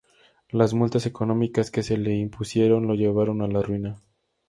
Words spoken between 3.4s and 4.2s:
a la ruina.